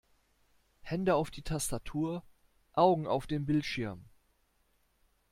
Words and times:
Hände 0.81 1.13
auf 1.13 1.29
die 1.29 1.43
Tastatur, 1.43 2.23
Augen 2.73 3.05
auf 3.05 3.27
den 3.27 3.45
Bildschirm! 3.45 4.03